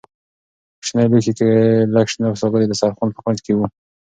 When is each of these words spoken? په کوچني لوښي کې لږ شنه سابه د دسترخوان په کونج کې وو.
په 0.73 0.75
کوچني 0.79 1.05
لوښي 1.11 1.33
کې 1.39 1.49
لږ 1.95 2.05
شنه 2.13 2.27
سابه 2.41 2.57
د 2.59 2.63
دسترخوان 2.71 3.09
په 3.13 3.21
کونج 3.25 3.39
کې 3.45 3.53
وو. 3.55 3.65